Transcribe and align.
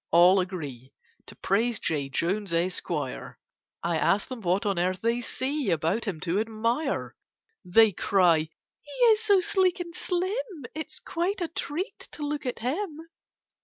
all 0.09 0.39
agree 0.39 0.91
To 1.27 1.35
praise 1.35 1.79
J. 1.79 2.09
Jones, 2.09 2.55
Esquire: 2.55 3.37
I 3.83 3.97
ask 3.99 4.29
them 4.29 4.41
what 4.41 4.65
on 4.65 4.79
earth 4.79 5.01
they 5.01 5.21
see 5.21 5.69
About 5.69 6.05
him 6.05 6.19
to 6.21 6.39
admire? 6.39 7.15
They 7.63 7.91
cry 7.91 8.49
"He 8.81 8.91
is 9.09 9.21
so 9.23 9.39
sleek 9.41 9.79
and 9.79 9.93
slim, 9.93 10.65
It's 10.73 10.97
quite 10.97 11.39
a 11.39 11.47
treat 11.47 11.99
to 12.13 12.25
look 12.25 12.47
at 12.47 12.57
him!" 12.65 12.97